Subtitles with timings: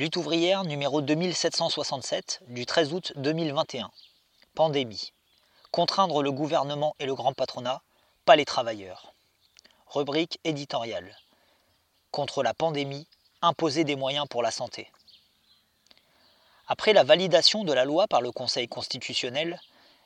[0.00, 3.90] Lutte ouvrière numéro 2767 du 13 août 2021.
[4.54, 5.12] Pandémie.
[5.72, 7.82] Contraindre le gouvernement et le grand patronat,
[8.24, 9.12] pas les travailleurs.
[9.88, 11.14] Rubrique éditoriale.
[12.12, 13.06] Contre la pandémie,
[13.42, 14.90] imposer des moyens pour la santé.
[16.66, 19.60] Après la validation de la loi par le Conseil constitutionnel,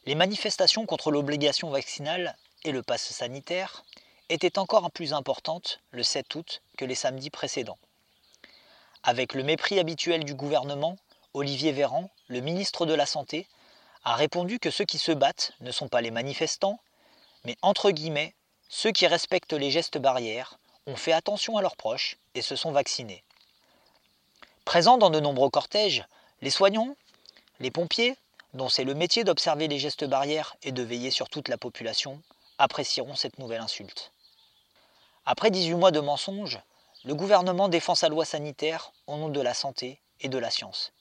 [0.06, 3.84] les manifestations contre l'obligation vaccinale et le passe sanitaire
[4.28, 7.78] étaient encore plus importantes le 7 août que les samedis précédents.
[9.06, 10.96] Avec le mépris habituel du gouvernement,
[11.34, 13.46] Olivier Véran, le ministre de la Santé,
[14.02, 16.80] a répondu que ceux qui se battent ne sont pas les manifestants,
[17.44, 18.34] mais entre guillemets,
[18.70, 22.72] ceux qui respectent les gestes barrières, ont fait attention à leurs proches et se sont
[22.72, 23.22] vaccinés.
[24.64, 26.06] Présents dans de nombreux cortèges,
[26.40, 26.96] les soignants,
[27.60, 28.16] les pompiers,
[28.54, 32.22] dont c'est le métier d'observer les gestes barrières et de veiller sur toute la population,
[32.56, 34.12] apprécieront cette nouvelle insulte.
[35.26, 36.58] Après 18 mois de mensonges,
[37.04, 40.92] le gouvernement défend sa loi sanitaire au nom de la santé et de la science.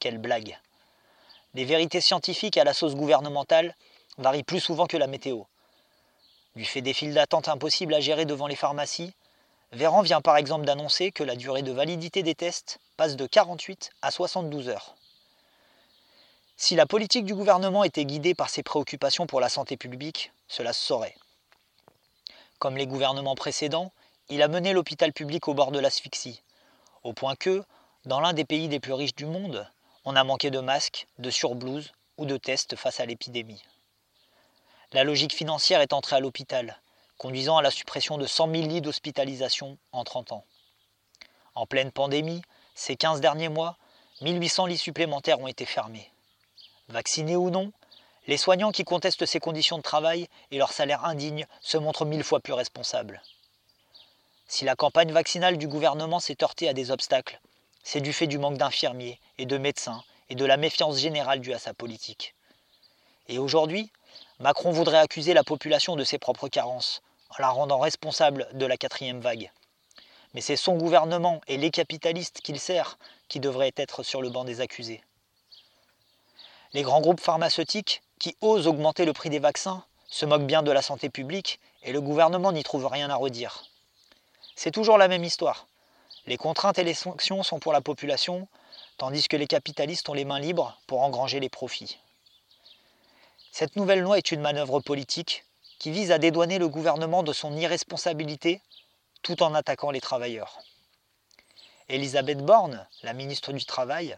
[0.00, 0.58] Quelle blague
[1.54, 3.76] Les vérités scientifiques à la sauce gouvernementale
[4.18, 5.44] varient plus souvent que la météo.
[6.56, 9.14] Du fait des files d'attente impossibles à gérer devant les pharmacies,
[9.72, 13.90] Véran vient par exemple d'annoncer que la durée de validité des tests passe de 48
[14.02, 14.94] à 72 heures.
[16.56, 20.72] Si la politique du gouvernement était guidée par ses préoccupations pour la santé publique, cela
[20.72, 21.16] se saurait.
[22.60, 23.92] Comme les gouvernements précédents,
[24.30, 26.42] il a mené l'hôpital public au bord de l'asphyxie,
[27.02, 27.62] au point que,
[28.06, 29.70] dans l'un des pays les plus riches du monde,
[30.04, 33.62] on a manqué de masques, de surblouses ou de tests face à l'épidémie.
[34.92, 36.80] La logique financière est entrée à l'hôpital,
[37.18, 40.44] conduisant à la suppression de 100 000 lits d'hospitalisation en 30 ans.
[41.54, 42.42] En pleine pandémie,
[42.74, 43.76] ces 15 derniers mois,
[44.22, 46.10] 1800 lits supplémentaires ont été fermés.
[46.88, 47.72] Vaccinés ou non,
[48.26, 52.24] les soignants qui contestent ces conditions de travail et leur salaire indigne se montrent mille
[52.24, 53.20] fois plus responsables.
[54.46, 57.40] Si la campagne vaccinale du gouvernement s'est heurtée à des obstacles,
[57.82, 61.52] c'est du fait du manque d'infirmiers et de médecins et de la méfiance générale due
[61.52, 62.34] à sa politique.
[63.28, 63.90] Et aujourd'hui,
[64.38, 68.76] Macron voudrait accuser la population de ses propres carences, en la rendant responsable de la
[68.76, 69.50] quatrième vague.
[70.34, 74.44] Mais c'est son gouvernement et les capitalistes qu'il sert qui devraient être sur le banc
[74.44, 75.02] des accusés.
[76.72, 80.72] Les grands groupes pharmaceutiques, qui osent augmenter le prix des vaccins, se moquent bien de
[80.72, 83.64] la santé publique et le gouvernement n'y trouve rien à redire.
[84.56, 85.66] C'est toujours la même histoire.
[86.26, 88.48] Les contraintes et les sanctions sont pour la population,
[88.96, 91.98] tandis que les capitalistes ont les mains libres pour engranger les profits.
[93.52, 95.44] Cette nouvelle loi est une manœuvre politique
[95.78, 98.60] qui vise à dédouaner le gouvernement de son irresponsabilité
[99.22, 100.58] tout en attaquant les travailleurs.
[101.88, 104.16] Elisabeth Borne, la ministre du Travail,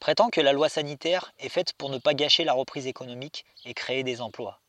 [0.00, 3.72] prétend que la loi sanitaire est faite pour ne pas gâcher la reprise économique et
[3.72, 4.60] créer des emplois.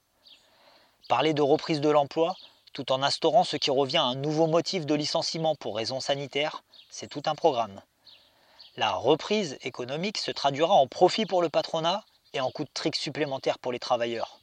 [1.10, 2.36] Parler de reprise de l'emploi
[2.78, 6.64] tout en instaurant ce qui revient à un nouveau motif de licenciement pour raisons sanitaires,
[6.92, 7.82] c'est tout un programme.
[8.76, 12.96] La reprise économique se traduira en profit pour le patronat et en coûts de trick
[12.96, 14.42] supplémentaires pour les travailleurs.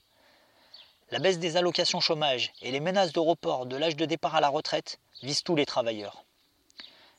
[1.13, 4.41] La baisse des allocations chômage et les menaces de report de l'âge de départ à
[4.41, 6.25] la retraite visent tous les travailleurs.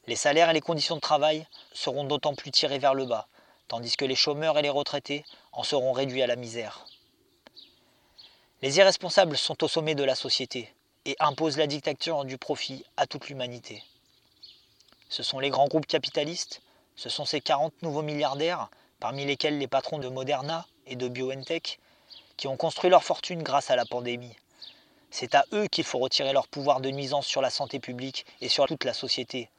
[0.07, 3.29] Les salaires et les conditions de travail seront d'autant plus tirés vers le bas,
[3.69, 5.23] tandis que les chômeurs et les retraités
[5.53, 6.85] en seront réduits à la misère.
[8.61, 10.74] Les irresponsables sont au sommet de la société,
[11.05, 13.83] et impose la dictature du profit à toute l'humanité.
[15.09, 16.61] Ce sont les grands groupes capitalistes,
[16.95, 21.79] ce sont ces 40 nouveaux milliardaires, parmi lesquels les patrons de Moderna et de BioNTech,
[22.37, 24.35] qui ont construit leur fortune grâce à la pandémie.
[25.11, 28.49] C'est à eux qu'il faut retirer leur pouvoir de nuisance sur la santé publique et
[28.49, 29.49] sur toute la société.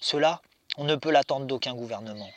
[0.00, 0.40] Cela,
[0.78, 2.30] on ne peut l'attendre d'aucun gouvernement.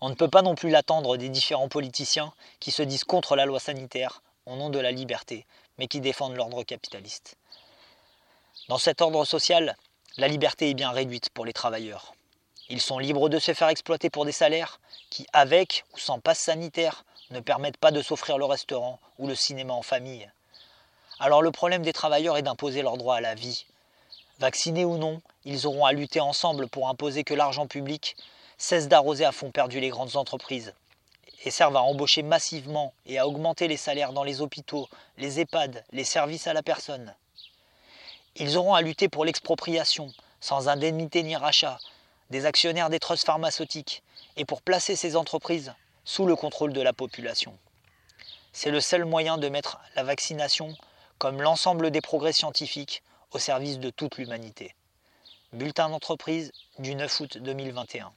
[0.00, 3.46] On ne peut pas non plus l'attendre des différents politiciens qui se disent contre la
[3.46, 5.46] loi sanitaire au nom de la liberté,
[5.78, 7.36] mais qui défendent l'ordre capitaliste.
[8.68, 9.76] Dans cet ordre social,
[10.16, 12.14] la liberté est bien réduite pour les travailleurs.
[12.68, 14.80] Ils sont libres de se faire exploiter pour des salaires
[15.10, 19.34] qui, avec ou sans passe sanitaire, ne permettent pas de s'offrir le restaurant ou le
[19.34, 20.30] cinéma en famille.
[21.18, 23.66] Alors le problème des travailleurs est d'imposer leur droit à la vie.
[24.38, 28.16] Vaccinés ou non, ils auront à lutter ensemble pour imposer que l'argent public
[28.58, 30.72] cesse d'arroser à fond perdu les grandes entreprises
[31.44, 34.88] et serve à embaucher massivement et à augmenter les salaires dans les hôpitaux,
[35.18, 37.14] les EHPAD, les services à la personne.
[38.36, 41.78] Ils auront à lutter pour l'expropriation, sans indemnité ni rachat,
[42.30, 44.02] des actionnaires des trusts pharmaceutiques
[44.36, 45.74] et pour placer ces entreprises
[46.04, 47.58] sous le contrôle de la population.
[48.52, 50.74] C'est le seul moyen de mettre la vaccination,
[51.18, 53.02] comme l'ensemble des progrès scientifiques,
[53.32, 54.74] au service de toute l'humanité.
[55.52, 58.12] Bulletin d'entreprise du 9 août 2021.